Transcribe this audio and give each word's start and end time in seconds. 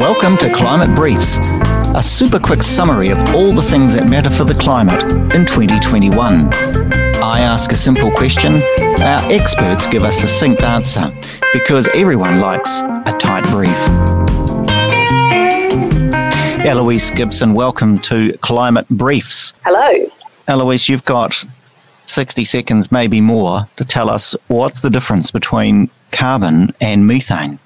Welcome 0.00 0.38
to 0.38 0.50
Climate 0.50 0.96
Briefs, 0.96 1.36
a 1.94 2.00
super 2.02 2.40
quick 2.40 2.62
summary 2.62 3.10
of 3.10 3.18
all 3.34 3.52
the 3.52 3.60
things 3.60 3.92
that 3.92 4.08
matter 4.08 4.30
for 4.30 4.44
the 4.44 4.54
climate 4.54 5.02
in 5.34 5.44
2021. 5.44 6.54
I 7.22 7.40
ask 7.40 7.70
a 7.70 7.76
simple 7.76 8.10
question, 8.10 8.54
our 8.54 9.30
experts 9.30 9.86
give 9.86 10.02
us 10.02 10.24
a 10.24 10.26
succinct 10.26 10.62
answer, 10.62 11.14
because 11.52 11.86
everyone 11.88 12.40
likes 12.40 12.80
a 12.80 13.14
tight 13.20 13.44
brief. 13.50 13.76
Eloise 16.64 17.10
Gibson, 17.10 17.52
welcome 17.52 17.98
to 17.98 18.38
Climate 18.38 18.88
Briefs. 18.88 19.52
Hello. 19.66 20.10
Eloise, 20.48 20.88
you've 20.88 21.04
got 21.04 21.44
60 22.06 22.42
seconds, 22.46 22.90
maybe 22.90 23.20
more, 23.20 23.68
to 23.76 23.84
tell 23.84 24.08
us 24.08 24.34
what's 24.48 24.80
the 24.80 24.88
difference 24.88 25.30
between 25.30 25.90
carbon 26.10 26.74
and 26.80 27.06
methane. 27.06 27.58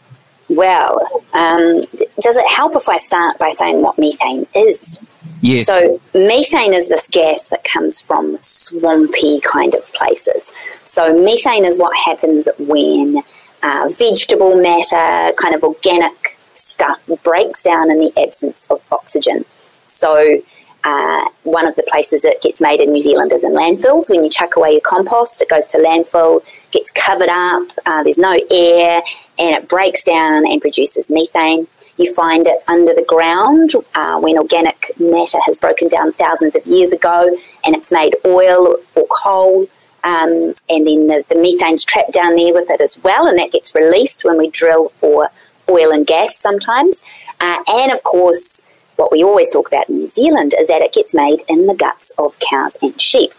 Well, 0.54 1.00
um, 1.32 1.84
does 2.20 2.36
it 2.36 2.48
help 2.48 2.76
if 2.76 2.88
I 2.88 2.96
start 2.96 3.38
by 3.38 3.50
saying 3.50 3.82
what 3.82 3.98
methane 3.98 4.46
is? 4.54 4.98
Yes. 5.40 5.66
So, 5.66 6.00
methane 6.14 6.72
is 6.72 6.88
this 6.88 7.06
gas 7.06 7.48
that 7.48 7.64
comes 7.64 8.00
from 8.00 8.38
swampy 8.40 9.40
kind 9.40 9.74
of 9.74 9.92
places. 9.92 10.52
So, 10.84 11.12
methane 11.12 11.64
is 11.64 11.78
what 11.78 11.96
happens 11.96 12.48
when 12.58 13.22
uh, 13.62 13.90
vegetable 13.92 14.56
matter, 14.60 15.34
kind 15.36 15.54
of 15.54 15.62
organic 15.62 16.38
stuff, 16.54 17.08
breaks 17.22 17.62
down 17.62 17.90
in 17.90 17.98
the 17.98 18.12
absence 18.18 18.66
of 18.70 18.80
oxygen. 18.90 19.44
So, 19.86 20.40
uh, 20.84 21.28
one 21.44 21.66
of 21.66 21.74
the 21.76 21.82
places 21.84 22.24
it 22.24 22.42
gets 22.42 22.60
made 22.60 22.80
in 22.80 22.92
New 22.92 23.00
Zealand 23.00 23.32
is 23.32 23.42
in 23.42 23.52
landfills. 23.52 24.10
When 24.10 24.22
you 24.22 24.30
chuck 24.30 24.56
away 24.56 24.72
your 24.72 24.82
compost, 24.82 25.40
it 25.40 25.48
goes 25.48 25.66
to 25.66 25.78
landfill, 25.78 26.44
gets 26.72 26.90
covered 26.90 27.30
up, 27.30 27.68
uh, 27.86 28.02
there's 28.02 28.18
no 28.18 28.38
air, 28.50 29.02
and 29.38 29.56
it 29.56 29.68
breaks 29.68 30.02
down 30.02 30.46
and 30.46 30.60
produces 30.60 31.10
methane. 31.10 31.66
You 31.96 32.12
find 32.12 32.46
it 32.46 32.62
under 32.68 32.92
the 32.92 33.04
ground 33.08 33.70
uh, 33.94 34.18
when 34.20 34.36
organic 34.36 34.90
matter 34.98 35.38
has 35.46 35.58
broken 35.58 35.88
down 35.88 36.12
thousands 36.12 36.56
of 36.56 36.66
years 36.66 36.92
ago 36.92 37.34
and 37.64 37.74
it's 37.74 37.92
made 37.92 38.14
oil 38.26 38.76
or 38.94 39.06
coal. 39.10 39.68
Um, 40.02 40.54
and 40.68 40.86
then 40.86 41.06
the, 41.06 41.24
the 41.30 41.36
methane's 41.36 41.82
trapped 41.82 42.12
down 42.12 42.36
there 42.36 42.52
with 42.52 42.68
it 42.68 42.82
as 42.82 43.02
well, 43.02 43.26
and 43.26 43.38
that 43.38 43.52
gets 43.52 43.74
released 43.74 44.22
when 44.22 44.36
we 44.36 44.50
drill 44.50 44.90
for 44.90 45.30
oil 45.70 45.92
and 45.92 46.06
gas 46.06 46.36
sometimes. 46.36 47.02
Uh, 47.40 47.62
and 47.66 47.90
of 47.90 48.02
course, 48.02 48.63
what 48.96 49.12
we 49.12 49.24
always 49.24 49.50
talk 49.50 49.68
about 49.68 49.88
in 49.88 49.98
New 49.98 50.06
Zealand 50.06 50.54
is 50.58 50.68
that 50.68 50.82
it 50.82 50.92
gets 50.92 51.14
made 51.14 51.40
in 51.48 51.66
the 51.66 51.74
guts 51.74 52.12
of 52.18 52.38
cows 52.38 52.76
and 52.80 53.00
sheep. 53.00 53.32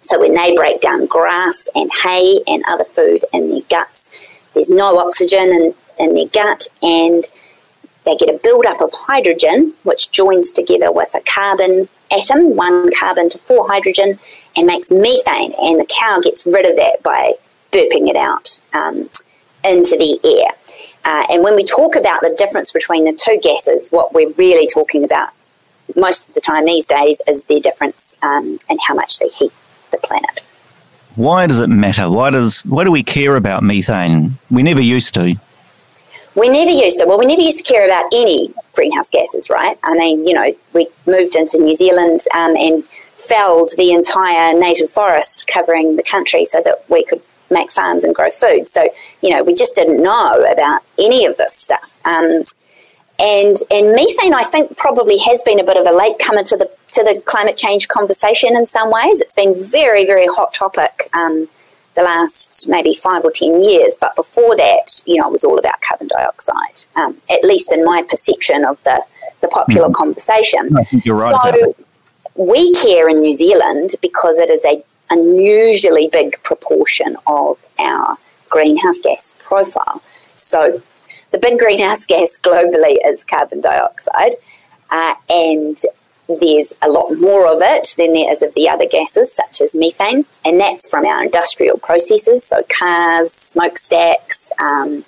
So 0.00 0.20
when 0.20 0.34
they 0.34 0.54
break 0.54 0.80
down 0.80 1.06
grass 1.06 1.68
and 1.74 1.90
hay 2.02 2.40
and 2.46 2.62
other 2.68 2.84
food 2.84 3.24
in 3.32 3.50
their 3.50 3.62
guts, 3.68 4.10
there's 4.54 4.70
no 4.70 4.98
oxygen 4.98 5.50
in, 5.50 5.74
in 5.98 6.14
their 6.14 6.28
gut 6.28 6.68
and 6.82 7.28
they 8.04 8.16
get 8.16 8.34
a 8.34 8.40
buildup 8.42 8.80
of 8.80 8.90
hydrogen, 8.94 9.74
which 9.82 10.10
joins 10.10 10.50
together 10.50 10.90
with 10.90 11.14
a 11.14 11.20
carbon 11.20 11.88
atom, 12.10 12.56
one 12.56 12.90
carbon 12.98 13.28
to 13.28 13.38
four 13.38 13.68
hydrogen, 13.68 14.18
and 14.56 14.66
makes 14.66 14.90
methane. 14.90 15.52
And 15.60 15.78
the 15.78 15.86
cow 15.88 16.20
gets 16.20 16.46
rid 16.46 16.64
of 16.64 16.76
that 16.76 17.02
by 17.02 17.34
burping 17.70 18.08
it 18.08 18.16
out 18.16 18.60
um, 18.72 19.10
into 19.62 19.96
the 19.96 20.18
air. 20.24 20.52
Uh, 21.08 21.24
and 21.30 21.42
when 21.42 21.56
we 21.56 21.64
talk 21.64 21.96
about 21.96 22.20
the 22.20 22.34
difference 22.36 22.70
between 22.70 23.06
the 23.06 23.14
two 23.14 23.38
gases, 23.42 23.88
what 23.88 24.12
we're 24.12 24.28
really 24.32 24.66
talking 24.66 25.02
about 25.04 25.30
most 25.96 26.28
of 26.28 26.34
the 26.34 26.40
time 26.42 26.66
these 26.66 26.84
days 26.84 27.22
is 27.26 27.46
their 27.46 27.60
difference 27.60 28.18
um, 28.20 28.58
in 28.68 28.78
how 28.86 28.92
much 28.92 29.18
they 29.18 29.28
heat 29.28 29.50
the 29.90 29.96
planet. 29.96 30.40
Why 31.16 31.46
does 31.46 31.60
it 31.60 31.68
matter? 31.68 32.10
Why 32.10 32.28
does 32.28 32.62
why 32.66 32.84
do 32.84 32.90
we 32.90 33.02
care 33.02 33.36
about 33.36 33.62
methane? 33.62 34.36
We 34.50 34.62
never 34.62 34.82
used 34.82 35.14
to. 35.14 35.34
We 36.34 36.48
never 36.50 36.70
used 36.70 36.98
to. 36.98 37.06
Well, 37.06 37.18
we 37.18 37.24
never 37.24 37.40
used 37.40 37.56
to 37.56 37.64
care 37.64 37.86
about 37.86 38.04
any 38.12 38.52
greenhouse 38.74 39.08
gases, 39.08 39.48
right? 39.48 39.78
I 39.82 39.94
mean, 39.94 40.26
you 40.28 40.34
know, 40.34 40.54
we 40.74 40.88
moved 41.06 41.36
into 41.36 41.56
New 41.56 41.74
Zealand 41.74 42.20
um, 42.34 42.54
and 42.54 42.84
felled 42.84 43.70
the 43.78 43.92
entire 43.92 44.52
native 44.52 44.90
forest 44.90 45.46
covering 45.46 45.96
the 45.96 46.02
country 46.02 46.44
so 46.44 46.60
that 46.66 46.84
we 46.90 47.02
could 47.02 47.22
make 47.50 47.70
farms 47.70 48.04
and 48.04 48.14
grow 48.14 48.30
food. 48.30 48.68
So, 48.68 48.88
you 49.22 49.30
know, 49.30 49.42
we 49.42 49.54
just 49.54 49.74
didn't 49.74 50.02
know 50.02 50.44
about 50.50 50.82
any 50.98 51.24
of 51.24 51.36
this 51.36 51.54
stuff. 51.54 51.96
Um, 52.04 52.44
and 53.18 53.56
and 53.70 53.92
methane, 53.92 54.32
I 54.32 54.44
think, 54.44 54.76
probably 54.76 55.18
has 55.18 55.42
been 55.42 55.58
a 55.58 55.64
bit 55.64 55.76
of 55.76 55.86
a 55.86 55.92
late 55.92 56.18
comer 56.20 56.44
to 56.44 56.56
the 56.56 56.70
to 56.92 57.02
the 57.02 57.20
climate 57.24 57.56
change 57.56 57.88
conversation 57.88 58.56
in 58.56 58.64
some 58.64 58.90
ways. 58.90 59.20
It's 59.20 59.34
been 59.34 59.54
very 59.62 60.06
very 60.06 60.26
hot 60.26 60.54
topic 60.54 61.10
um, 61.14 61.48
the 61.96 62.02
last 62.02 62.68
maybe 62.68 62.94
five 62.94 63.24
or 63.24 63.32
ten 63.32 63.62
years, 63.62 63.98
but 64.00 64.14
before 64.14 64.56
that, 64.56 65.02
you 65.04 65.16
know, 65.16 65.28
it 65.28 65.32
was 65.32 65.42
all 65.42 65.58
about 65.58 65.80
carbon 65.80 66.06
dioxide. 66.06 66.84
Um, 66.94 67.16
at 67.28 67.42
least 67.42 67.72
in 67.72 67.84
my 67.84 68.02
perception 68.02 68.64
of 68.64 68.82
the 68.84 69.02
the 69.40 69.48
popular 69.48 69.88
mm. 69.88 69.94
conversation. 69.94 70.76
I 70.76 70.84
think 70.84 71.04
you're 71.04 71.16
right. 71.16 71.54
So 71.54 71.74
we 72.36 72.72
care 72.76 73.08
in 73.08 73.20
New 73.20 73.32
Zealand 73.32 73.96
because 74.00 74.38
it 74.38 74.48
is 74.48 74.64
a 74.64 74.82
unusually 75.10 76.08
big 76.08 76.42
proportion 76.42 77.16
of 77.26 77.64
our 77.78 78.18
greenhouse 78.48 79.00
gas 79.00 79.34
profile. 79.38 80.02
So 80.34 80.82
the 81.30 81.38
big 81.38 81.58
greenhouse 81.58 82.06
gas 82.06 82.38
globally 82.42 82.96
is 83.04 83.24
carbon 83.24 83.60
dioxide, 83.60 84.36
uh, 84.90 85.14
and 85.28 85.76
there's 86.28 86.72
a 86.82 86.88
lot 86.88 87.18
more 87.18 87.46
of 87.46 87.60
it 87.62 87.94
than 87.96 88.12
there 88.12 88.30
is 88.30 88.42
of 88.42 88.54
the 88.54 88.68
other 88.68 88.86
gases, 88.86 89.34
such 89.34 89.60
as 89.60 89.74
methane, 89.74 90.26
and 90.44 90.60
that's 90.60 90.88
from 90.88 91.04
our 91.06 91.22
industrial 91.22 91.78
processes, 91.78 92.44
so 92.44 92.62
cars, 92.68 93.32
smokestacks, 93.32 94.52
um, 94.58 95.04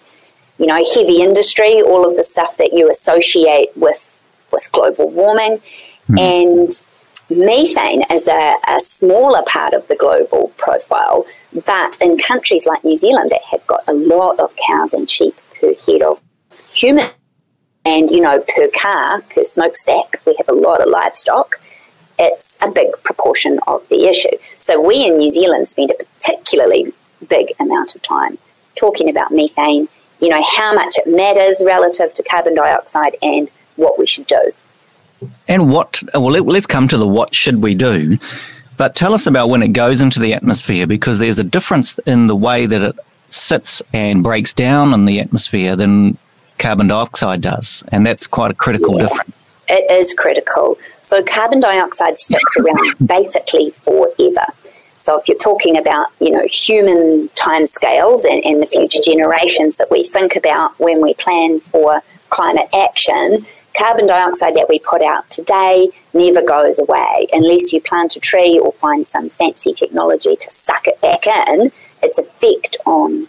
you 0.59 0.67
know, 0.67 0.83
heavy 0.95 1.23
industry, 1.23 1.81
all 1.81 2.09
of 2.09 2.17
the 2.17 2.23
stuff 2.23 2.57
that 2.59 2.73
you 2.73 2.91
associate 2.91 3.71
with 3.77 4.07
with 4.53 4.71
global 4.73 5.09
warming, 5.09 5.61
mm. 6.09 6.19
and 6.19 6.83
methane 7.31 8.05
is 8.11 8.29
a, 8.29 8.55
a 8.67 8.81
smaller 8.81 9.43
part 9.47 9.73
of 9.73 9.87
the 9.89 9.97
global 9.97 10.53
profile, 10.57 11.25
but 11.65 11.97
in 12.01 12.19
countries 12.19 12.67
like 12.67 12.85
New 12.85 12.97
Zealand 12.97 13.31
that 13.31 13.43
have 13.51 13.67
got 13.67 13.83
a 13.87 13.93
lot 13.93 14.39
of 14.39 14.55
cows 14.67 14.93
and 14.93 15.09
sheep 15.09 15.35
per 15.61 15.75
head 15.87 16.03
of 16.03 16.21
human 16.73 17.07
and 17.85 18.11
you 18.11 18.21
know 18.21 18.41
per 18.41 18.69
car 18.81 19.23
per 19.23 19.45
smokestack 19.45 20.21
we 20.27 20.35
have 20.37 20.49
a 20.49 20.53
lot 20.53 20.81
of 20.81 20.89
livestock 20.89 21.61
it's 22.19 22.59
a 22.61 22.71
big 22.71 22.89
proportion 23.03 23.59
of 23.67 23.89
the 23.89 24.07
issue. 24.07 24.37
So 24.59 24.79
we 24.79 25.07
in 25.07 25.17
new 25.17 25.31
zealand 25.31 25.69
spend 25.69 25.91
a 25.91 25.95
particularly 25.95 26.93
big 27.29 27.49
amount 27.59 27.95
of 27.95 28.03
time 28.03 28.39
talking 28.77 29.09
about 29.09 29.31
methane 29.31 29.89
you 30.21 30.29
know 30.29 30.43
how 30.57 30.75
much 30.75 30.97
it 30.99 31.07
matters 31.07 31.63
relative 31.65 32.13
to 32.15 32.23
carbon 32.23 32.55
dioxide 32.55 33.17
and 33.23 33.49
what 33.77 33.99
we 33.99 34.07
should 34.07 34.27
do 34.27 34.53
and 35.51 35.71
what 35.71 36.03
well 36.15 36.31
let, 36.31 36.47
let's 36.47 36.67
come 36.67 36.89
to 36.89 36.97
the 36.97 37.07
what 37.07 37.35
should 37.35 37.63
we 37.63 37.75
do 37.75 38.19
but 38.81 38.97
tell 38.97 39.13
us 39.13 39.27
about 39.27 39.51
when 39.51 39.63
it 39.63 39.75
goes 39.75 40.01
into 40.01 40.19
the 40.21 40.33
atmosphere 40.33 40.87
because 40.87 41.19
there's 41.19 41.39
a 41.39 41.45
difference 41.45 41.99
in 42.07 42.29
the 42.29 42.35
way 42.35 42.65
that 42.65 42.81
it 42.81 42.97
sits 43.29 43.83
and 43.93 44.25
breaks 44.25 44.55
down 44.55 44.95
in 44.95 45.05
the 45.05 45.21
atmosphere 45.21 45.77
than 45.77 46.17
carbon 46.59 46.89
dioxide 46.89 47.43
does. 47.43 47.85
And 47.89 48.07
that's 48.07 48.27
quite 48.27 48.51
a 48.51 48.55
critical 48.55 48.97
yeah, 48.97 49.03
difference. 49.03 49.43
It 49.69 49.91
is 49.91 50.15
critical. 50.15 50.79
So 51.03 51.23
carbon 51.23 51.61
dioxide 51.61 52.19
sticks 52.19 52.57
around 52.57 52.95
basically 53.05 53.69
forever. 53.71 54.47
So 54.97 55.19
if 55.19 55.29
you're 55.29 55.37
talking 55.37 55.77
about, 55.77 56.09
you 56.19 56.31
know, 56.31 56.47
human 56.47 57.29
timescales 57.35 58.25
and, 58.25 58.43
and 58.45 58.63
the 58.63 58.67
future 58.67 59.01
generations 59.03 59.77
that 59.77 59.91
we 59.91 60.05
think 60.05 60.37
about 60.37 60.79
when 60.79 61.03
we 61.03 61.13
plan 61.15 61.61
for 61.61 62.03
climate 62.31 62.69
action, 62.75 63.47
carbon 63.77 64.07
dioxide 64.07 64.55
that 64.57 64.69
we 64.69 64.79
put 64.79 65.03
out 65.03 65.29
today 65.31 65.89
never 66.13 66.43
goes 66.43 66.79
away 66.79 67.27
unless 67.33 67.73
you 67.73 67.81
plant 67.81 68.17
a 68.17 68.21
tree 68.21 68.59
or 68.59 68.73
find 68.73 69.07
some 69.07 69.29
fancy 69.31 69.73
technology 69.73 70.37
to 70.37 70.51
suck 70.51 70.87
it 70.87 71.01
back 71.01 71.27
in 71.27 71.73
its 72.03 72.19
effect 72.19 72.77
on 72.87 73.29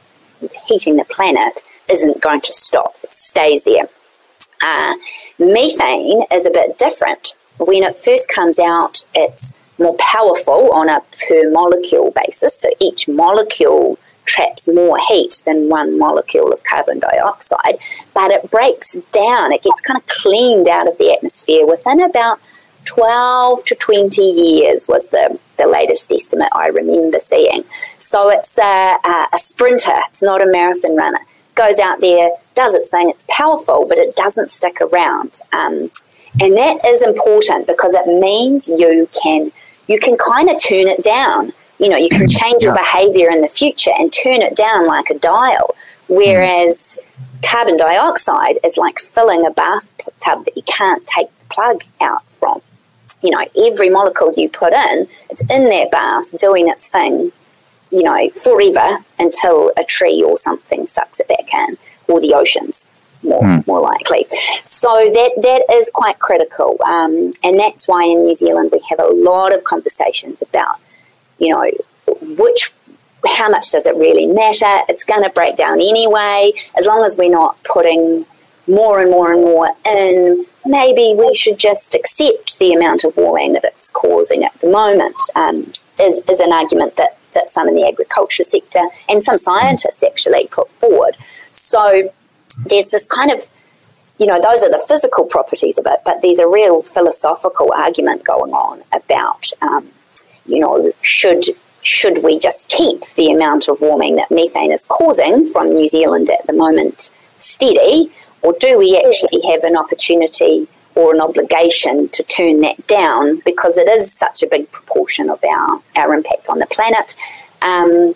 heating 0.68 0.96
the 0.96 1.06
planet 1.06 1.62
isn't 1.90 2.22
going 2.22 2.41
to 2.41 2.53
stop. 2.53 2.96
It 3.03 3.13
stays 3.13 3.63
there. 3.63 3.85
Uh, 4.62 4.95
methane 5.39 6.24
is 6.31 6.45
a 6.45 6.51
bit 6.51 6.77
different. 6.77 7.36
When 7.57 7.83
it 7.83 7.98
first 7.98 8.30
comes 8.30 8.60
out, 8.60 9.04
it's 9.13 9.56
more 9.77 9.95
powerful 9.98 10.71
on 10.71 10.89
a 10.89 11.01
per 11.27 11.50
molecule 11.51 12.12
basis. 12.12 12.60
So 12.60 12.69
each 12.80 13.07
molecule 13.07 14.00
traps 14.31 14.68
more 14.68 14.98
heat 15.10 15.42
than 15.45 15.69
one 15.69 16.00
molecule 16.00 16.54
of 16.54 16.63
carbon 16.63 17.00
dioxide, 17.00 17.78
but 18.13 18.31
it 18.31 18.50
breaks 18.50 18.94
down. 19.12 19.51
It 19.51 19.63
gets 19.63 19.81
kind 19.81 20.00
of 20.00 20.07
cleaned 20.07 20.68
out 20.68 20.88
of 20.88 20.98
the 20.98 21.12
atmosphere 21.12 21.66
within 21.68 22.01
about 22.01 22.39
12 22.86 23.66
to 23.66 23.75
20 23.75 24.22
years 24.22 24.88
was 24.88 25.10
the, 25.10 25.38
the 25.57 25.68
latest 25.68 26.12
estimate 26.12 26.50
I 26.54 26.68
remember 26.68 27.19
seeing. 27.19 27.63
So 27.98 28.30
it's 28.30 28.57
a, 28.57 28.95
a, 29.33 29.38
sprinter, 29.38 29.98
it's 30.07 30.24
not 30.24 30.42
a 30.42 30.48
marathon 30.48 30.95
runner. 30.95 31.19
Goes 31.56 31.80
out 31.80 32.00
there, 32.00 32.31
does 32.56 32.74
its 32.74 32.88
thing, 32.88 33.10
it's 33.10 33.25
powerful, 33.30 33.86
but 33.88 33.98
it 33.98 34.16
doesn't 34.16 34.50
stick 34.50 34.80
around. 34.81 35.42
Um, 35.51 35.92
and 36.39 36.56
that 36.57 36.80
is 36.86 37.01
important 37.04 37.68
because 37.68 37.94
it 37.94 38.07
means 38.07 38.69
you 38.69 39.10
can 39.22 39.51
you 39.88 40.00
can 40.00 40.16
kind 40.16 40.50
of 40.50 40.56
turn 40.63 40.88
it 40.88 41.04
down. 41.04 41.51
You 41.81 41.89
know, 41.89 41.98
you 41.98 42.10
can 42.10 42.30
change 42.42 42.63
your 42.63 42.74
behavior 42.74 43.30
in 43.30 43.42
the 43.42 43.50
future 43.50 43.92
and 43.98 44.13
turn 44.13 44.42
it 44.42 44.56
down 44.56 44.88
like 44.88 45.10
a 45.10 45.19
dial 45.19 45.75
Whereas 46.12 47.00
carbon 47.42 47.78
dioxide 47.78 48.60
is 48.66 48.78
like 48.78 49.00
filling 49.00 49.45
a 49.45 49.50
bathtub 49.50 50.44
that 50.44 50.57
you 50.57 50.63
can't 50.63 51.07
take 51.07 51.28
the 51.39 51.45
plug 51.45 51.86
out 52.01 52.25
from. 52.38 52.62
You 53.24 53.30
know, 53.30 53.45
every 53.66 53.89
molecule 53.89 54.33
you 54.36 54.50
put 54.50 54.74
in, 54.74 55.07
it's 55.30 55.39
in 55.44 55.69
that 55.69 55.89
bath 55.89 56.38
doing 56.38 56.68
its 56.68 56.89
thing, 56.89 57.31
you 57.92 58.04
know, 58.04 58.30
forever 58.31 59.06
until 59.19 59.72
a 59.78 59.86
tree 59.86 60.22
or 60.22 60.36
something 60.36 60.86
sucks 60.86 61.22
it 61.22 61.30
back 61.30 61.54
in, 61.54 61.78
or 62.10 62.19
the 62.19 62.33
oceans. 62.33 62.86
More, 63.24 63.44
mm. 63.44 63.66
more 63.66 63.80
likely. 63.80 64.25
So 64.66 64.89
that 64.89 65.31
that 65.44 65.63
is 65.72 65.92
quite 65.94 66.19
critical, 66.19 66.75
um, 66.86 67.31
and 67.42 67.57
that's 67.57 67.88
why 67.88 68.04
in 68.04 68.25
New 68.25 68.33
Zealand 68.33 68.72
we 68.74 68.81
have 68.89 69.00
a 69.00 69.13
lot 69.13 69.54
of 69.54 69.63
conversations 69.63 70.42
about, 70.42 70.80
you 71.42 71.50
know, 71.50 71.70
which 72.38 72.72
how 73.28 73.50
much 73.50 73.72
does 73.72 73.86
it 73.86 73.96
really 73.96 74.28
matter? 74.28 74.84
It's 74.88 75.04
going 75.04 75.24
to 75.24 75.30
break 75.30 75.58
down 75.58 75.82
anyway. 75.82 76.54
As 76.78 76.86
long 76.86 77.04
as 77.04 77.18
we're 77.18 77.32
not 77.32 77.62
putting 77.64 78.26
more 78.68 79.02
and 79.02 79.12
more 79.12 79.34
and 79.34 79.42
more 79.42 79.70
in, 79.86 80.46
maybe 80.66 81.14
we 81.18 81.36
should 81.36 81.58
just 81.58 81.96
accept 81.96 82.60
the 82.60 82.74
amount 82.74 83.04
of 83.04 83.18
warming 83.18 83.54
that 83.54 83.64
it's 83.64 83.90
causing 83.90 84.44
at 84.44 84.54
the 84.62 84.70
moment, 84.70 85.18
um, 85.36 85.72
is, 86.00 86.22
is 86.30 86.40
an 86.40 86.54
argument 86.54 86.96
that, 86.96 87.18
that 87.34 87.50
some 87.50 87.68
in 87.68 87.76
the 87.76 87.88
agriculture 87.88 88.44
sector 88.44 88.84
and 89.10 89.22
some 89.24 89.38
scientists 89.38 90.04
actually 90.04 90.48
put 90.48 90.70
forward. 90.72 91.18
So 91.54 92.12
there's 92.66 92.92
this 92.92 93.06
kind 93.08 93.32
of 93.32 93.48
you 94.22 94.28
know, 94.28 94.40
those 94.40 94.62
are 94.62 94.70
the 94.70 94.84
physical 94.88 95.26
properties 95.26 95.80
of 95.80 95.88
it, 95.88 96.00
but 96.06 96.22
there's 96.22 96.38
a 96.38 96.48
real 96.48 96.84
philosophical 96.84 97.74
argument 97.74 98.24
going 98.24 98.54
on 98.54 98.84
about, 98.94 99.50
um, 99.64 99.90
you 100.46 100.60
know, 100.60 100.92
should 101.02 101.44
should 101.84 102.24
we 102.24 102.38
just 102.38 102.68
keep 102.68 103.02
the 103.16 103.32
amount 103.32 103.68
of 103.68 103.82
warming 103.82 104.16
that 104.16 104.30
methane 104.30 104.72
is 104.72 104.86
causing 104.86 105.50
from 105.52 105.74
New 105.74 105.88
Zealand 105.88 106.30
at 106.30 106.46
the 106.46 106.54
moment 106.54 107.10
steady, 107.38 108.12
or 108.44 108.54
do 108.60 108.78
we 108.78 109.02
actually 109.04 109.42
have 109.52 109.64
an 109.64 109.76
opportunity 109.76 110.68
or 110.94 111.14
an 111.14 111.22
obligation 111.22 112.08
to 112.10 112.22
turn 112.24 112.62
that 112.62 112.86
down 112.86 113.42
because 113.46 113.78
it 113.78 113.88
is 113.88 114.14
such 114.14 114.44
a 114.44 114.48
big 114.48 114.72
proportion 114.72 115.30
of 115.30 115.44
our, 115.44 115.82
our 115.96 116.14
impact 116.14 116.50
on 116.50 116.60
the 116.60 116.68
planet? 116.68 117.16
Um, 117.62 118.14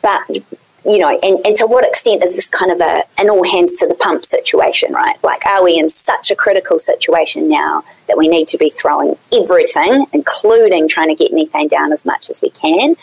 but 0.00 0.38
you 0.84 0.98
know, 0.98 1.16
and, 1.22 1.38
and 1.46 1.56
to 1.56 1.66
what 1.66 1.84
extent 1.84 2.24
is 2.24 2.34
this 2.34 2.48
kind 2.48 2.72
of 2.72 2.80
a 2.80 3.04
an 3.18 3.30
all 3.30 3.44
hands 3.44 3.76
to 3.76 3.86
the 3.86 3.94
pump 3.94 4.24
situation, 4.24 4.92
right? 4.92 5.22
Like, 5.22 5.46
are 5.46 5.62
we 5.62 5.78
in 5.78 5.88
such 5.88 6.30
a 6.30 6.36
critical 6.36 6.78
situation 6.78 7.48
now 7.48 7.84
that 8.08 8.18
we 8.18 8.26
need 8.26 8.48
to 8.48 8.58
be 8.58 8.70
throwing 8.70 9.16
everything, 9.32 10.06
including 10.12 10.88
trying 10.88 11.08
to 11.08 11.14
get 11.14 11.32
methane 11.32 11.68
down 11.68 11.92
as 11.92 12.04
much 12.04 12.30
as 12.30 12.42
we 12.42 12.50
can? 12.50 12.96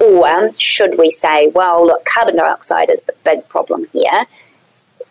Or 0.00 0.52
should 0.58 0.96
we 0.96 1.10
say, 1.10 1.48
well, 1.48 1.84
look, 1.84 2.04
carbon 2.04 2.36
dioxide 2.36 2.88
is 2.88 3.02
the 3.02 3.14
big 3.24 3.46
problem 3.48 3.86
here. 3.92 4.26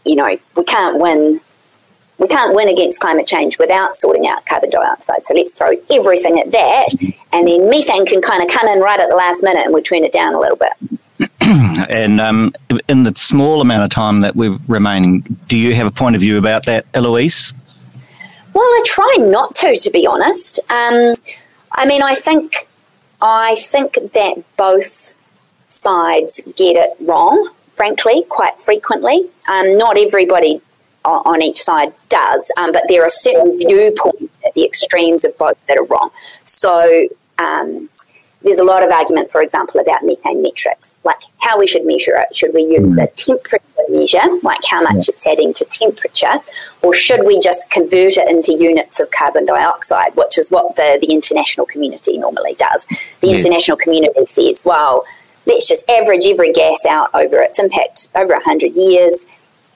You 0.06 0.16
know, 0.16 0.40
we 0.56 0.64
can't 0.64 1.00
win. 1.00 1.42
We 2.18 2.28
can't 2.28 2.56
win 2.56 2.68
against 2.68 3.00
climate 3.00 3.28
change 3.28 3.60
without 3.60 3.96
sorting 3.96 4.26
out 4.28 4.44
carbon 4.48 4.72
dioxide. 4.72 5.24
So 5.24 5.36
let's 5.36 5.54
throw 5.54 5.74
everything 5.92 6.40
at 6.40 6.52
that, 6.52 6.88
and 7.32 7.48
then 7.48 7.70
methane 7.70 8.08
can 8.08 8.24
kind 8.24 8.42
of 8.42 8.50
come 8.50 8.68
in 8.68 8.80
right 8.80 9.00
at 9.00 9.08
the 9.08 9.16
last 9.16 9.44
minute, 9.44 9.66
and 9.66 9.74
we 9.74 9.84
turn 9.84 10.04
it 10.04 10.12
down 10.12 10.34
a 10.34 10.40
little 10.40 10.58
bit. 10.58 10.97
and 11.42 12.22
um, 12.22 12.54
in 12.88 13.04
the 13.04 13.14
small 13.16 13.62
amount 13.62 13.84
of 13.84 13.90
time 13.90 14.22
that 14.22 14.36
we're 14.36 14.58
remaining, 14.68 15.22
do 15.48 15.58
you 15.58 15.74
have 15.76 15.88
a 15.88 15.92
point 15.92 16.16
of 16.16 16.22
view 16.22 16.38
about 16.38 16.66
that, 16.66 16.86
Eloise? 16.94 17.54
Well, 18.54 18.64
I 18.64 18.84
try 18.86 19.16
not 19.20 19.56
to, 19.56 19.78
to 19.78 19.92
be 19.92 20.06
honest. 20.08 20.60
Um, 20.70 21.14
I 21.72 21.86
mean, 21.86 22.02
I 22.02 22.16
think 22.16 22.68
I 23.22 23.56
think 23.56 23.94
that 24.14 24.44
both 24.58 25.14
sides 25.68 26.42
get 26.56 26.76
it 26.76 26.92
wrong, 27.00 27.52
frankly, 27.76 28.24
quite 28.30 28.60
frequently. 28.60 29.30
Um, 29.48 29.78
not 29.78 29.98
everybody 29.98 30.62
on 31.06 31.42
each 31.42 31.62
side 31.62 31.94
does, 32.10 32.52
um, 32.58 32.72
but 32.72 32.84
there 32.90 33.04
are 33.04 33.10
certain 33.10 33.58
viewpoints 33.58 34.40
at 34.46 34.54
the 34.54 34.66
extremes 34.66 35.24
of 35.24 35.38
both 35.38 35.58
that 35.68 35.78
are 35.78 35.86
wrong. 35.86 36.10
So, 36.44 37.08
um, 37.40 37.90
there's 38.48 38.60
a 38.60 38.64
lot 38.64 38.82
of 38.82 38.90
argument, 38.90 39.30
for 39.30 39.42
example, 39.42 39.82
about 39.82 40.04
methane 40.04 40.42
metrics, 40.42 40.98
like 41.04 41.20
how 41.40 41.60
we 41.60 41.68
should 41.68 41.86
measure 41.86 42.16
it. 42.16 42.36
Should 42.36 42.54
we 42.54 42.64
use 42.64 42.96
mm. 42.96 43.04
a 43.04 43.08
temperature 43.08 43.60
measure, 43.90 44.26
like 44.42 44.62
how 44.70 44.84
much 44.84 44.94
yeah. 44.94 45.14
it's 45.14 45.28
adding 45.28 45.54
to 45.56 45.66
temperature, 45.66 46.40
or 46.82 46.94
should 46.94 47.26
we 47.26 47.42
just 47.42 47.70
convert 47.70 48.16
it 48.18 48.30
into 48.30 48.54
units 48.54 49.02
of 49.02 49.12
carbon 49.12 49.46
dioxide, 49.46 50.16
which 50.16 50.38
is 50.38 50.50
what 50.50 50.78
the, 50.78 50.98
the 51.02 51.14
international 51.14 51.66
community 51.66 52.18
normally 52.18 52.54
does? 52.54 52.86
The 53.20 53.28
yeah. 53.28 53.36
international 53.36 53.76
community 53.76 54.26
says, 54.26 54.64
well, 54.64 55.06
let's 55.46 55.68
just 55.68 55.88
average 55.90 56.26
every 56.26 56.54
gas 56.54 56.86
out 56.86 57.10
over 57.14 57.42
its 57.42 57.60
impact 57.60 58.08
over 58.16 58.34
100 58.34 58.74
years 58.76 59.26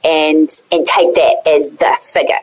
and, 0.06 0.50
and 0.72 0.86
take 0.86 1.14
that 1.16 1.38
as 1.46 1.72
the 1.72 1.98
figure. 2.06 2.40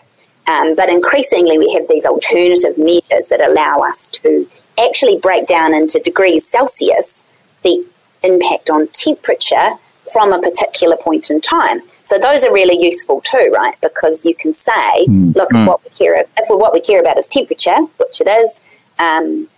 Um, 0.47 0.75
but 0.75 0.91
increasingly, 0.91 1.59
we 1.59 1.73
have 1.73 1.89
these 1.89 2.05
alternative 2.05 2.77
measures 2.77 3.29
that 3.29 3.41
allow 3.41 3.81
us 3.81 4.09
to 4.09 4.49
actually 4.79 5.17
break 5.17 5.47
down 5.47 5.75
into 5.75 6.01
degrees 6.01 6.47
Celsius 6.47 7.25
the 7.63 7.85
impact 8.23 8.71
on 8.71 8.89
temperature 8.89 9.73
from 10.13 10.33
a 10.33 10.41
particular 10.41 10.97
point 10.97 11.31
in 11.31 11.41
time. 11.41 11.83
So 12.03 12.19
those 12.19 12.45
are 12.45 12.53
really 12.53 12.83
useful 12.83 13.21
too, 13.21 13.53
right? 13.55 13.79
Because 13.81 14.25
you 14.25 14.35
can 14.35 14.55
say, 14.55 15.07
mm. 15.07 15.35
look, 15.37 15.51
mm. 15.51 15.63
if 15.63 15.69
what 15.69 15.85
we 15.85 15.91
care 15.91 16.25
if 16.37 16.49
what 16.49 16.73
we 16.73 16.81
care 16.81 17.01
about 17.01 17.19
is 17.19 17.27
temperature, 17.27 17.81
which 17.99 18.21
it 18.21 18.29
is, 18.29 18.63
um, 18.99 19.49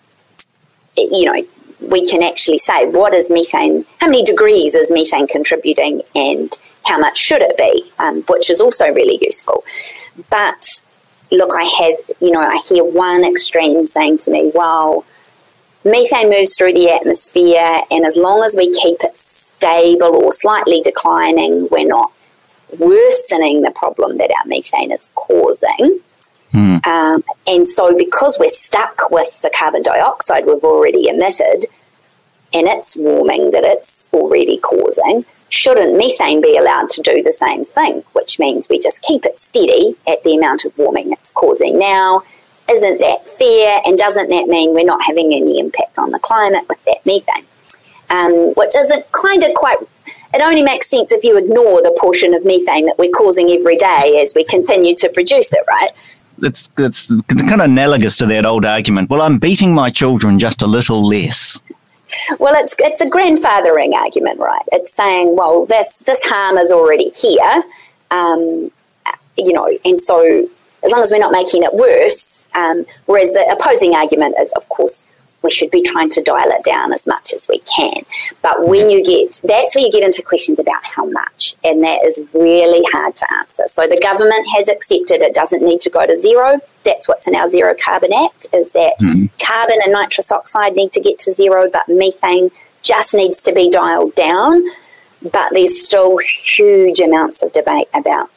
it, 0.96 1.12
you 1.12 1.26
know, 1.26 1.46
we 1.80 2.06
can 2.06 2.22
actually 2.22 2.58
say 2.58 2.84
what 2.86 3.14
is 3.14 3.30
methane, 3.30 3.86
how 3.98 4.06
many 4.06 4.24
degrees 4.24 4.74
is 4.74 4.90
methane 4.90 5.26
contributing, 5.26 6.02
and 6.14 6.58
how 6.84 6.98
much 6.98 7.16
should 7.16 7.42
it 7.42 7.56
be, 7.56 7.90
um, 7.98 8.22
which 8.22 8.50
is 8.50 8.60
also 8.60 8.92
really 8.92 9.18
useful. 9.22 9.64
But 10.30 10.80
look, 11.30 11.52
I 11.56 11.64
have, 11.64 12.16
you 12.20 12.30
know, 12.30 12.40
I 12.40 12.60
hear 12.68 12.84
one 12.84 13.24
extreme 13.24 13.86
saying 13.86 14.18
to 14.18 14.30
me, 14.30 14.50
well, 14.54 15.04
methane 15.84 16.30
moves 16.30 16.56
through 16.56 16.72
the 16.72 16.90
atmosphere, 16.90 17.82
and 17.90 18.04
as 18.04 18.16
long 18.16 18.42
as 18.42 18.56
we 18.56 18.72
keep 18.72 19.02
it 19.02 19.16
stable 19.16 20.14
or 20.14 20.32
slightly 20.32 20.80
declining, 20.80 21.68
we're 21.70 21.86
not 21.86 22.12
worsening 22.78 23.62
the 23.62 23.70
problem 23.70 24.18
that 24.18 24.30
our 24.30 24.46
methane 24.46 24.92
is 24.92 25.10
causing. 25.14 26.00
Mm. 26.52 26.86
Um, 26.86 27.24
and 27.46 27.66
so, 27.66 27.96
because 27.96 28.38
we're 28.38 28.48
stuck 28.48 29.10
with 29.10 29.40
the 29.42 29.50
carbon 29.50 29.82
dioxide 29.82 30.46
we've 30.46 30.64
already 30.64 31.08
emitted 31.08 31.66
and 32.52 32.66
it's 32.66 32.96
warming 32.96 33.52
that 33.52 33.62
it's 33.64 34.10
already 34.12 34.58
causing, 34.58 35.24
shouldn't 35.48 35.96
methane 35.96 36.40
be 36.40 36.56
allowed 36.56 36.90
to 36.90 37.02
do 37.02 37.22
the 37.22 37.32
same 37.32 37.64
thing? 37.64 38.02
Which 38.12 38.38
means 38.38 38.68
we 38.68 38.80
just 38.80 39.02
keep 39.02 39.24
it 39.24 39.38
steady 39.38 39.96
at 40.08 40.24
the 40.24 40.34
amount 40.34 40.64
of 40.64 40.76
warming 40.76 41.12
it's 41.12 41.32
causing 41.32 41.78
now. 41.78 42.22
Isn't 42.70 43.00
that 43.00 43.26
fair? 43.26 43.80
And 43.84 43.98
doesn't 43.98 44.28
that 44.30 44.46
mean 44.46 44.74
we're 44.74 44.84
not 44.84 45.02
having 45.02 45.34
any 45.34 45.58
impact 45.58 45.98
on 45.98 46.10
the 46.10 46.18
climate 46.18 46.68
with 46.68 46.82
that 46.84 47.04
methane? 47.04 47.44
Um, 48.10 48.52
which 48.54 48.74
isn't 48.76 49.10
kind 49.12 49.42
of 49.44 49.54
quite 49.54 49.78
it 50.32 50.42
only 50.42 50.62
makes 50.62 50.88
sense 50.88 51.12
if 51.12 51.24
you 51.24 51.36
ignore 51.36 51.82
the 51.82 51.96
portion 51.98 52.34
of 52.34 52.44
methane 52.44 52.86
that 52.86 52.98
we're 52.98 53.10
causing 53.10 53.50
every 53.50 53.76
day 53.76 54.20
as 54.22 54.32
we 54.34 54.44
continue 54.44 54.94
to 54.94 55.08
produce 55.08 55.52
it, 55.52 55.64
right? 55.68 55.90
It's, 56.42 56.68
it's 56.78 57.08
kind 57.08 57.52
of 57.52 57.60
analogous 57.60 58.16
to 58.18 58.26
that 58.26 58.46
old 58.46 58.64
argument. 58.64 59.10
Well, 59.10 59.22
I'm 59.22 59.38
beating 59.38 59.74
my 59.74 59.90
children 59.90 60.38
just 60.38 60.62
a 60.62 60.66
little 60.66 61.06
less. 61.06 61.60
Well, 62.38 62.54
it's 62.56 62.74
it's 62.80 63.00
a 63.00 63.06
grandfathering 63.06 63.92
argument, 63.92 64.40
right? 64.40 64.62
It's 64.72 64.92
saying, 64.92 65.36
well, 65.36 65.64
this 65.66 65.98
this 65.98 66.24
harm 66.24 66.58
is 66.58 66.72
already 66.72 67.10
here, 67.10 67.62
um, 68.10 68.72
you 69.36 69.52
know, 69.52 69.70
and 69.84 70.00
so 70.00 70.48
as 70.84 70.92
long 70.92 71.02
as 71.02 71.10
we're 71.10 71.18
not 71.18 71.32
making 71.32 71.62
it 71.62 71.74
worse. 71.74 72.48
Um, 72.54 72.86
whereas 73.06 73.32
the 73.32 73.46
opposing 73.50 73.94
argument 73.94 74.34
is, 74.38 74.52
of 74.52 74.68
course, 74.68 75.06
we 75.42 75.50
should 75.50 75.70
be 75.70 75.82
trying 75.82 76.10
to 76.10 76.22
dial 76.22 76.50
it 76.50 76.62
down 76.64 76.92
as 76.92 77.06
much 77.06 77.32
as 77.32 77.48
we 77.48 77.60
can. 77.60 78.02
But 78.42 78.68
when 78.68 78.90
you 78.90 79.02
get, 79.02 79.40
that's 79.42 79.74
where 79.74 79.84
you 79.84 79.90
get 79.90 80.02
into 80.02 80.22
questions 80.22 80.58
about 80.58 80.84
how 80.84 81.06
much, 81.06 81.56
and 81.64 81.82
that 81.82 82.04
is 82.04 82.20
really 82.34 82.84
hard 82.92 83.16
to 83.16 83.34
answer. 83.34 83.64
So 83.66 83.86
the 83.86 84.00
government 84.00 84.46
has 84.54 84.68
accepted 84.68 85.22
it 85.22 85.34
doesn't 85.34 85.62
need 85.62 85.80
to 85.82 85.90
go 85.90 86.06
to 86.06 86.18
zero. 86.18 86.60
That's 86.84 87.08
what's 87.08 87.26
in 87.26 87.34
our 87.34 87.48
Zero 87.48 87.74
Carbon 87.82 88.12
Act, 88.12 88.48
is 88.52 88.72
that 88.72 88.94
mm-hmm. 89.02 89.26
carbon 89.42 89.78
and 89.82 89.92
nitrous 89.92 90.30
oxide 90.30 90.74
need 90.74 90.92
to 90.92 91.00
get 91.00 91.18
to 91.20 91.32
zero, 91.32 91.70
but 91.70 91.88
methane 91.88 92.50
just 92.82 93.14
needs 93.14 93.40
to 93.42 93.52
be 93.52 93.70
dialed 93.70 94.14
down. 94.14 94.62
But 95.22 95.50
there's 95.52 95.82
still 95.82 96.16
huge 96.18 97.00
amounts 97.00 97.42
of 97.42 97.52
debate 97.52 97.88
about 97.92 98.30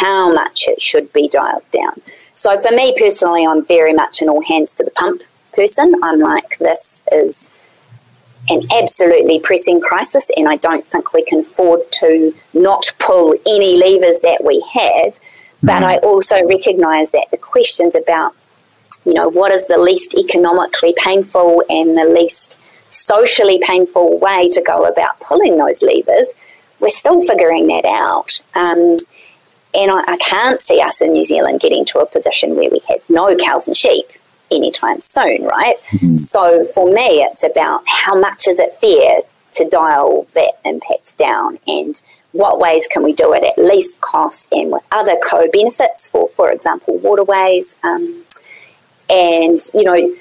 how 0.00 0.32
much 0.32 0.68
it 0.68 0.80
should 0.80 1.12
be 1.12 1.28
dialed 1.28 1.68
down. 1.70 2.00
So 2.34 2.60
for 2.60 2.70
me 2.74 2.94
personally, 2.98 3.46
I'm 3.46 3.64
very 3.64 3.92
much 3.92 4.22
an 4.22 4.28
all 4.28 4.42
hands 4.42 4.72
to 4.74 4.84
the 4.84 4.90
pump 4.92 5.22
person. 5.52 5.92
I'm 6.02 6.20
like, 6.20 6.58
this 6.58 7.04
is 7.12 7.50
an 8.48 8.62
absolutely 8.72 9.38
pressing 9.38 9.80
crisis, 9.80 10.30
and 10.36 10.48
I 10.48 10.56
don't 10.56 10.86
think 10.86 11.12
we 11.12 11.24
can 11.24 11.40
afford 11.40 11.80
to 11.92 12.34
not 12.54 12.92
pull 12.98 13.34
any 13.46 13.76
levers 13.76 14.20
that 14.20 14.42
we 14.44 14.64
have. 14.72 15.18
But 15.62 15.82
mm. 15.82 15.86
I 15.86 15.96
also 15.98 16.44
recognise 16.46 17.12
that 17.12 17.26
the 17.30 17.36
questions 17.36 17.94
about, 17.94 18.34
you 19.04 19.12
know, 19.12 19.28
what 19.28 19.52
is 19.52 19.66
the 19.66 19.78
least 19.78 20.14
economically 20.14 20.94
painful 20.96 21.62
and 21.68 21.96
the 21.96 22.04
least 22.04 22.58
socially 22.88 23.60
painful 23.62 24.18
way 24.18 24.48
to 24.48 24.62
go 24.62 24.84
about 24.86 25.20
pulling 25.20 25.58
those 25.58 25.82
levers 25.82 26.34
we're 26.80 26.88
still 26.88 27.24
figuring 27.24 27.68
that 27.68 27.84
out. 27.84 28.40
Um, 28.54 28.96
and 29.74 29.90
I, 29.90 30.02
I, 30.12 30.16
can't 30.16 30.60
see 30.60 30.80
us 30.80 31.00
in 31.00 31.12
New 31.12 31.24
Zealand 31.24 31.60
getting 31.60 31.84
to 31.86 31.98
a 31.98 32.06
position 32.06 32.56
where 32.56 32.70
we 32.70 32.80
have 32.88 33.00
no 33.08 33.36
cows 33.36 33.66
and 33.66 33.76
sheep 33.76 34.06
anytime 34.50 35.00
soon, 35.00 35.44
right? 35.44 35.76
Mm-hmm. 35.92 36.16
So 36.16 36.66
for 36.74 36.86
me, 36.92 37.22
it's 37.22 37.44
about 37.44 37.82
how 37.86 38.18
much 38.18 38.48
is 38.48 38.58
it 38.58 38.74
fair 38.74 39.22
to 39.52 39.68
dial 39.68 40.26
that 40.34 40.52
impact 40.64 41.16
down 41.18 41.58
and 41.66 42.00
what 42.32 42.58
ways 42.58 42.86
can 42.88 43.02
we 43.02 43.12
do 43.12 43.32
it 43.32 43.42
at 43.42 43.58
least 43.62 44.00
cost 44.00 44.48
and 44.52 44.70
with 44.70 44.86
other 44.92 45.16
co-benefits 45.24 46.06
for, 46.06 46.28
for 46.28 46.50
example, 46.50 46.98
waterways, 46.98 47.76
um, 47.82 48.24
and 49.08 49.60
you 49.74 49.82
know 49.82 50.14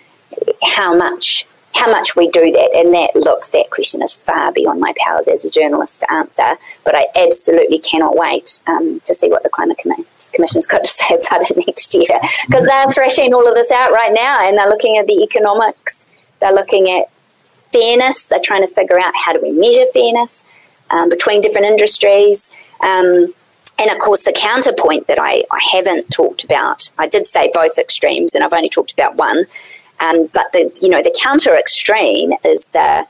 how 0.64 0.96
much 0.96 1.46
how 1.74 1.90
much 1.90 2.16
we 2.16 2.30
do 2.30 2.52
that. 2.52 2.72
And 2.76 2.94
that 2.94 3.16
look, 3.16 3.52
that 3.52 3.70
question 3.70 4.02
is 4.02 4.14
far 4.14 4.52
beyond 4.52 4.80
my 4.80 4.94
powers 4.98 5.28
as 5.28 5.46
a 5.46 5.50
journalist 5.50 6.02
to 6.02 6.12
answer. 6.12 6.56
But 6.84 6.96
I 6.96 7.08
absolutely 7.16 7.80
cannot 7.80 8.16
wait 8.16 8.62
um, 8.68 9.00
to 9.02 9.14
see 9.14 9.30
what 9.30 9.44
the 9.44 9.50
Climate 9.50 9.80
Commission's 10.34 10.68
got 10.68 10.84
to 10.84 10.90
say 10.90 11.16
about 11.16 11.50
it 11.50 11.68
next 11.68 11.94
year 11.94 12.20
because 12.48 12.66
they're 12.66 12.92
thrashing 12.92 13.34
all 13.34 13.48
of 13.48 13.56
this 13.56 13.72
out 13.72 13.92
right 13.92 14.14
now, 14.14 14.40
and 14.42 14.58
they're 14.58 14.70
looking 14.70 14.98
at 14.98 15.08
the 15.08 15.22
economics. 15.24 16.08
They're 16.40 16.54
looking 16.54 16.90
at 16.90 17.06
fairness. 17.72 18.28
They're 18.28 18.40
trying 18.44 18.66
to 18.66 18.74
figure 18.74 19.00
out 19.00 19.14
how 19.16 19.34
do 19.34 19.42
we 19.42 19.52
measure 19.52 19.86
fairness 19.94 20.44
um, 20.90 21.10
between 21.10 21.42
different 21.42 21.68
industries. 21.68 22.52
Um, 22.82 23.34
and 23.78 23.90
of 23.92 24.00
course, 24.00 24.24
the 24.24 24.34
counterpoint 24.34 25.08
that 25.08 25.20
I, 25.20 25.46
I 25.52 25.60
haven't 25.72 26.10
talked 26.10 26.44
about, 26.44 26.90
I 26.98 27.08
did 27.08 27.28
say 27.28 27.50
both 27.54 27.78
extremes, 27.78 28.34
and 28.34 28.44
I've 28.44 28.54
only 28.54 28.70
talked 28.70 28.92
about 28.92 29.16
one. 29.16 29.46
Um, 30.00 30.28
but 30.28 30.52
the 30.54 30.72
you 30.82 30.90
know 30.90 31.02
the 31.02 31.16
counter 31.22 31.56
extreme 31.56 32.34
is 32.44 32.68
the 32.68 33.08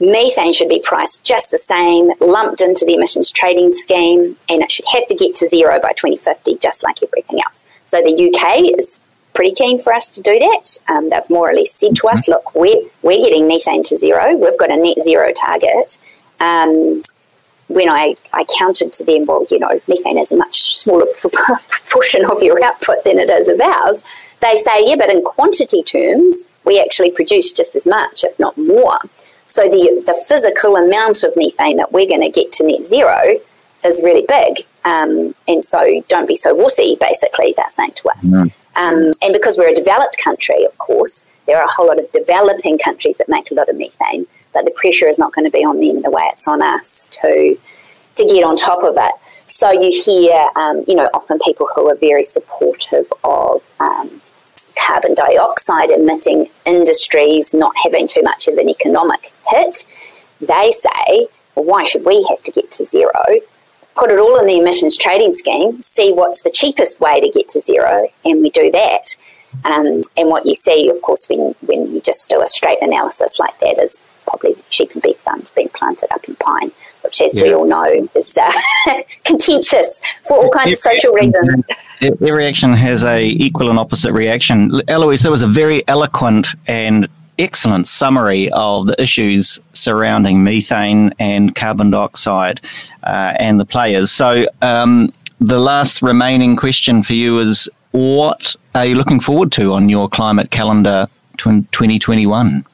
methane 0.00 0.52
should 0.52 0.68
be 0.68 0.80
priced 0.80 1.24
just 1.24 1.50
the 1.50 1.58
same, 1.58 2.10
lumped 2.20 2.60
into 2.60 2.84
the 2.84 2.94
emissions 2.94 3.30
trading 3.30 3.72
scheme, 3.72 4.36
and 4.48 4.62
it 4.62 4.70
should 4.70 4.84
have 4.92 5.06
to 5.06 5.14
get 5.14 5.34
to 5.36 5.48
zero 5.48 5.80
by 5.80 5.92
2050, 5.92 6.56
just 6.56 6.84
like 6.84 7.02
everything 7.02 7.40
else. 7.44 7.64
So 7.84 8.00
the 8.02 8.12
UK 8.12 8.78
is 8.78 9.00
pretty 9.34 9.54
keen 9.54 9.80
for 9.80 9.92
us 9.92 10.08
to 10.10 10.20
do 10.20 10.38
that. 10.38 10.78
Um, 10.88 11.10
they've 11.10 11.30
more 11.30 11.50
or 11.50 11.54
less 11.54 11.72
said 11.72 11.96
to 11.96 12.08
us, 12.08 12.28
look, 12.28 12.54
we're, 12.54 12.82
we're 13.02 13.20
getting 13.20 13.46
methane 13.46 13.82
to 13.84 13.96
zero. 13.96 14.36
We've 14.36 14.58
got 14.58 14.72
a 14.72 14.76
net 14.76 14.98
zero 15.00 15.32
target. 15.32 15.98
Um, 16.40 17.02
when 17.68 17.88
I, 17.88 18.14
I 18.32 18.44
counted 18.58 18.92
to 18.94 19.04
them, 19.04 19.26
well, 19.26 19.46
you 19.50 19.58
know, 19.58 19.80
methane 19.86 20.18
is 20.18 20.32
a 20.32 20.36
much 20.36 20.76
smaller 20.78 21.06
proportion 21.16 22.24
of 22.24 22.42
your 22.42 22.62
output 22.64 23.04
than 23.04 23.18
it 23.18 23.30
is 23.30 23.48
of 23.48 23.60
ours, 23.60 24.02
they 24.40 24.56
say, 24.56 24.88
yeah, 24.88 24.96
but 24.96 25.10
in 25.10 25.22
quantity 25.22 25.82
terms, 25.82 26.44
we 26.64 26.80
actually 26.80 27.10
produce 27.10 27.52
just 27.52 27.74
as 27.76 27.86
much, 27.86 28.24
if 28.24 28.38
not 28.38 28.56
more. 28.56 28.98
So 29.46 29.68
the, 29.68 30.02
the 30.06 30.14
physical 30.28 30.76
amount 30.76 31.22
of 31.22 31.34
methane 31.36 31.78
that 31.78 31.92
we're 31.92 32.06
going 32.06 32.20
to 32.20 32.30
get 32.30 32.52
to 32.52 32.66
net 32.66 32.84
zero 32.84 33.40
is 33.84 34.02
really 34.02 34.26
big. 34.28 34.66
Um, 34.84 35.34
and 35.46 35.64
so 35.64 36.02
don't 36.08 36.28
be 36.28 36.36
so 36.36 36.54
wussy, 36.54 36.98
basically, 36.98 37.54
they're 37.56 37.68
saying 37.68 37.92
to 37.96 38.10
us. 38.10 38.26
Mm. 38.26 38.52
Um, 38.76 39.10
and 39.22 39.32
because 39.32 39.58
we're 39.58 39.70
a 39.70 39.74
developed 39.74 40.18
country, 40.22 40.64
of 40.64 40.76
course, 40.78 41.26
there 41.46 41.56
are 41.58 41.64
a 41.64 41.70
whole 41.70 41.88
lot 41.88 41.98
of 41.98 42.10
developing 42.12 42.78
countries 42.78 43.18
that 43.18 43.28
make 43.28 43.50
a 43.50 43.54
lot 43.54 43.68
of 43.68 43.76
methane, 43.76 44.26
but 44.52 44.64
the 44.64 44.70
pressure 44.70 45.08
is 45.08 45.18
not 45.18 45.32
going 45.32 45.46
to 45.46 45.50
be 45.50 45.64
on 45.64 45.80
them 45.80 46.02
the 46.02 46.10
way 46.10 46.28
it's 46.32 46.46
on 46.46 46.62
us 46.62 47.08
to 47.22 47.58
to 48.16 48.24
get 48.26 48.44
on 48.44 48.56
top 48.56 48.82
of 48.82 48.96
it. 48.98 49.12
So 49.46 49.70
you 49.70 49.90
hear, 49.90 50.48
um, 50.56 50.84
you 50.86 50.94
know, 50.94 51.08
often 51.14 51.38
people 51.38 51.68
who 51.74 51.88
are 51.88 51.94
very 51.94 52.24
supportive 52.24 53.10
of 53.24 53.62
um, 53.80 54.20
carbon 54.78 55.14
dioxide 55.14 55.90
emitting 55.90 56.48
industries 56.64 57.52
not 57.52 57.74
having 57.82 58.06
too 58.06 58.22
much 58.22 58.48
of 58.48 58.56
an 58.58 58.68
economic 58.68 59.32
hit. 59.48 59.84
They 60.40 60.70
say, 60.70 61.28
well, 61.54 61.64
why 61.64 61.84
should 61.84 62.04
we 62.04 62.24
have 62.28 62.42
to 62.44 62.52
get 62.52 62.70
to 62.72 62.84
zero? 62.84 63.24
put 63.98 64.12
it 64.12 64.18
all 64.18 64.38
in 64.38 64.46
the 64.46 64.58
emissions 64.58 64.96
trading 64.96 65.34
scheme, 65.34 65.82
see 65.82 66.12
what's 66.12 66.42
the 66.42 66.50
cheapest 66.50 67.00
way 67.00 67.20
to 67.20 67.30
get 67.30 67.48
to 67.48 67.60
zero, 67.60 68.08
and 68.24 68.40
we 68.40 68.50
do 68.50 68.70
that. 68.70 69.16
Um, 69.64 70.02
and 70.16 70.28
what 70.28 70.46
you 70.46 70.54
see, 70.54 70.88
of 70.88 71.02
course, 71.02 71.26
when, 71.28 71.54
when 71.62 71.92
you 71.92 72.00
just 72.00 72.28
do 72.28 72.40
a 72.40 72.46
straight 72.46 72.78
analysis 72.80 73.38
like 73.38 73.58
that 73.60 73.78
is 73.78 73.98
probably 74.26 74.54
sheep 74.68 74.92
and 74.92 75.02
beef 75.02 75.16
farms 75.18 75.50
being 75.50 75.70
planted 75.70 76.12
up 76.12 76.24
in 76.24 76.36
pine, 76.36 76.70
which, 77.08 77.22
as 77.22 77.36
yeah. 77.36 77.44
we 77.44 77.54
all 77.54 77.64
know, 77.64 78.08
is 78.14 78.36
uh, 78.36 78.52
contentious 79.24 80.02
for 80.26 80.36
all 80.36 80.50
kinds 80.50 80.66
every, 80.66 80.72
of 80.72 80.78
social 81.00 81.12
reasons. 81.14 81.64
Every 82.02 82.46
action 82.46 82.72
has 82.74 83.02
a 83.02 83.24
equal 83.24 83.70
and 83.70 83.78
opposite 83.78 84.12
reaction. 84.12 84.82
Eloise, 84.88 85.22
that 85.22 85.30
was 85.30 85.40
a 85.40 85.46
very 85.46 85.86
eloquent 85.88 86.48
and 86.66 87.08
excellent 87.38 87.88
summary 87.88 88.50
of 88.52 88.88
the 88.88 89.00
issues 89.00 89.58
surrounding 89.72 90.44
methane 90.44 91.14
and 91.18 91.54
carbon 91.54 91.90
dioxide 91.90 92.60
uh, 93.04 93.32
and 93.38 93.58
the 93.58 93.64
players. 93.64 94.10
So, 94.10 94.46
um, 94.60 95.12
the 95.40 95.58
last 95.58 96.02
remaining 96.02 96.56
question 96.56 97.02
for 97.02 97.14
you 97.14 97.38
is 97.38 97.70
what 97.92 98.54
are 98.74 98.84
you 98.84 98.96
looking 98.96 99.20
forward 99.20 99.50
to 99.52 99.72
on 99.72 99.88
your 99.88 100.08
climate 100.10 100.50
calendar 100.50 101.08
2021? 101.38 102.66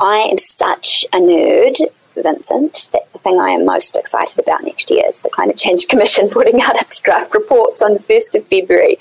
I 0.00 0.16
am 0.30 0.38
such 0.38 1.06
a 1.12 1.18
nerd, 1.18 1.76
Vincent, 2.22 2.90
that 2.92 3.10
the 3.12 3.18
thing 3.18 3.40
I 3.40 3.50
am 3.50 3.64
most 3.64 3.96
excited 3.96 4.38
about 4.38 4.62
next 4.62 4.90
year 4.90 5.04
is 5.06 5.22
the 5.22 5.30
Climate 5.30 5.56
Change 5.56 5.88
Commission 5.88 6.28
putting 6.32 6.60
out 6.62 6.80
its 6.80 7.00
draft 7.00 7.34
reports 7.34 7.82
on 7.82 7.94
the 7.94 8.00
1st 8.00 8.36
of 8.36 8.46
February. 8.46 8.98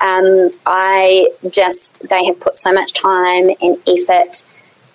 Um, 0.00 0.50
I 0.66 1.28
just, 1.50 2.08
they 2.08 2.24
have 2.24 2.40
put 2.40 2.58
so 2.58 2.72
much 2.72 2.92
time 2.92 3.50
and 3.60 3.78
effort 3.86 4.44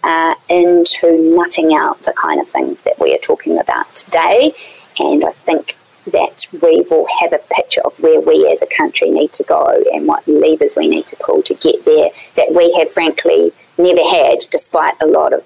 uh, 0.03 0.35
into 0.49 1.35
nutting 1.35 1.73
out 1.73 2.01
the 2.03 2.13
kind 2.13 2.41
of 2.41 2.47
things 2.49 2.81
that 2.81 2.99
we 2.99 3.13
are 3.15 3.19
talking 3.19 3.57
about 3.57 3.93
today. 3.95 4.53
And 4.99 5.23
I 5.23 5.31
think 5.31 5.77
that 6.07 6.47
we 6.61 6.81
will 6.89 7.05
have 7.19 7.33
a 7.33 7.39
picture 7.51 7.81
of 7.81 7.99
where 7.99 8.21
we 8.21 8.49
as 8.51 8.61
a 8.61 8.67
country 8.67 9.09
need 9.09 9.33
to 9.33 9.43
go 9.43 9.83
and 9.93 10.07
what 10.07 10.27
levers 10.27 10.75
we 10.75 10.87
need 10.87 11.05
to 11.07 11.15
pull 11.17 11.41
to 11.43 11.53
get 11.55 11.83
there 11.85 12.09
that 12.35 12.53
we 12.53 12.73
have 12.73 12.91
frankly 12.91 13.51
never 13.77 14.03
had, 14.09 14.39
despite 14.49 14.93
a 15.01 15.05
lot 15.05 15.33
of 15.33 15.45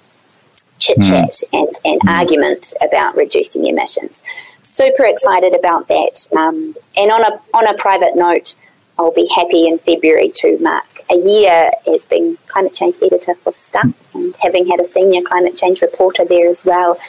chit 0.81 0.97
chat 1.01 1.29
mm. 1.31 1.43
and, 1.53 1.79
and 1.85 2.01
mm. 2.01 2.09
argument 2.09 2.73
about 2.81 3.15
reducing 3.15 3.65
emissions. 3.67 4.23
Super 4.61 5.05
excited 5.05 5.53
about 5.55 5.87
that. 5.87 6.27
Um, 6.35 6.75
and 6.97 7.11
on 7.11 7.21
a 7.21 7.39
on 7.53 7.67
a 7.67 7.73
private 7.75 8.15
note, 8.15 8.55
I'll 8.97 9.13
be 9.13 9.27
happy 9.33 9.67
in 9.67 9.79
February 9.79 10.29
to 10.35 10.57
mark 10.59 10.85
a 11.09 11.15
year 11.15 11.71
as 11.87 12.05
being 12.05 12.37
climate 12.47 12.73
change 12.73 12.95
editor 13.01 13.35
for 13.35 13.51
Stuff 13.51 13.93
and 14.13 14.35
having 14.37 14.67
had 14.67 14.79
a 14.79 14.85
senior 14.85 15.21
climate 15.21 15.55
change 15.55 15.81
reporter 15.81 16.25
there 16.25 16.49
as 16.49 16.65
well. 16.65 16.99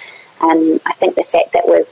Um, 0.40 0.80
I 0.86 0.92
think 0.94 1.16
the 1.16 1.24
fact 1.24 1.52
that 1.52 1.64
we've 1.66 1.88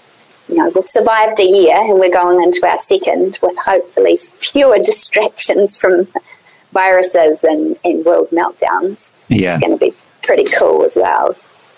you 0.49 0.56
know 0.56 0.70
we've 0.75 0.88
survived 0.88 1.40
a 1.40 1.44
year 1.44 1.76
and 1.76 1.99
we're 1.99 2.12
going 2.12 2.42
into 2.42 2.66
our 2.66 2.78
second 2.78 3.38
with 3.42 3.56
hopefully 3.58 4.16
fewer 4.16 4.78
distractions 4.90 5.76
from 5.76 6.08
viruses 6.72 7.44
and, 7.44 7.76
and 7.84 8.04
world 8.04 8.28
meltdowns 8.30 9.12
yeah. 9.28 9.54
is 9.54 9.60
going 9.60 9.76
to 9.76 9.84
be 9.84 9.92
pretty 10.22 10.44
cool 10.44 10.84
as 10.84 10.96
well. 10.96 11.37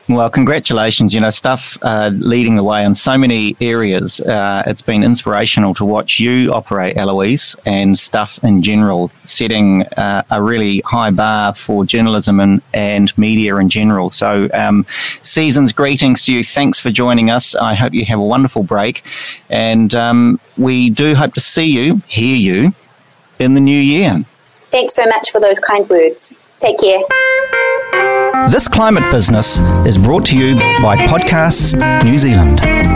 Well, 0.09 0.29
congratulations. 0.31 1.15
You 1.15 1.21
know, 1.21 1.31
stuff 1.31 1.79
uh, 1.83 2.11
leading 2.15 2.57
the 2.57 2.65
way 2.65 2.85
in 2.85 2.95
so 2.95 3.17
many 3.17 3.57
areas. 3.61 4.21
Uh, 4.21 4.65
it's 4.67 4.83
been 4.83 5.05
inspirational 5.05 5.75
to 5.75 5.85
watch 5.85 6.19
you 6.19 6.53
operate, 6.53 6.97
Eloise, 6.97 7.55
and 7.65 7.97
stuff 7.97 8.43
in 8.43 8.63
general, 8.63 9.13
setting 9.25 9.83
uh, 9.97 10.25
a 10.31 10.43
really 10.43 10.81
high 10.81 11.11
bar 11.11 11.55
for 11.55 11.85
journalism 11.85 12.41
and, 12.41 12.63
and 12.75 13.17
media 13.17 13.57
in 13.57 13.69
general. 13.69 14.11
So, 14.11 14.49
um, 14.53 14.85
season's 15.23 15.73
greetings 15.73 16.25
to 16.27 16.33
you. 16.33 16.43
Thanks 16.43 16.81
for 16.81 16.91
joining 16.91 17.31
us. 17.31 17.55
I 17.55 17.75
hope 17.75 17.95
you 17.95 18.05
have 18.07 18.19
a 18.19 18.25
wonderful 18.25 18.65
break. 18.65 19.05
And 19.51 19.95
um, 19.95 20.41
we 20.59 20.91
do 20.91 21.15
hope 21.15 21.35
to 21.35 21.41
see 21.41 21.65
you, 21.65 22.03
hear 22.09 22.35
you 22.35 22.75
in 23.39 23.55
the 23.55 23.61
new 23.61 23.81
year. 23.81 24.25
Thanks 24.73 24.95
so 24.95 25.07
much 25.07 25.31
for 25.31 25.41
those 25.41 25.61
kind 25.61 25.89
words. 25.89 26.33
Take 26.61 26.81
care. 26.81 27.01
This 28.51 28.69
climate 28.69 29.11
business 29.11 29.61
is 29.87 29.97
brought 29.97 30.27
to 30.27 30.37
you 30.37 30.55
by 30.83 30.97
Podcasts 30.97 31.75
New 32.05 32.19
Zealand. 32.19 32.92